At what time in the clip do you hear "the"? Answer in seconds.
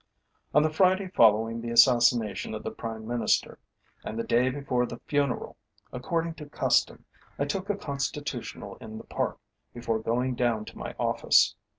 0.63-0.71, 1.61-1.69, 2.63-2.71, 4.17-4.23, 4.87-4.97, 8.97-9.03